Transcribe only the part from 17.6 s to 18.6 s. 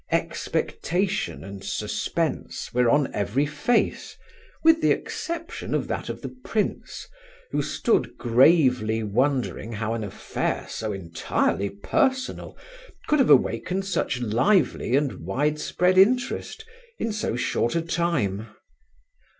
a time.